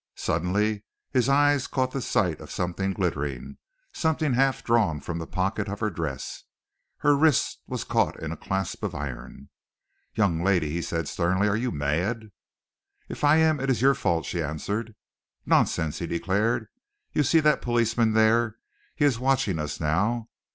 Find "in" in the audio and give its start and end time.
8.19-8.31